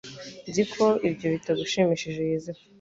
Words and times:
Nzi 0.49 0.63
ko 0.73 0.85
ibyo 1.07 1.27
bitagushimishije 1.33 2.21
Yozefu 2.31 2.63